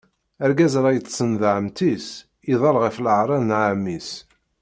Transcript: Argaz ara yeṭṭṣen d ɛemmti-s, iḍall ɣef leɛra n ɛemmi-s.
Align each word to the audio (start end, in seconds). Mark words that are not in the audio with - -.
Argaz 0.43 0.73
ara 0.79 0.95
yeṭṭṣen 0.95 1.31
d 1.39 1.41
ɛemmti-s, 1.55 2.07
iḍall 2.51 2.77
ɣef 2.83 2.95
leɛra 3.03 3.37
n 3.39 3.51
ɛemmi-s. 3.61 4.09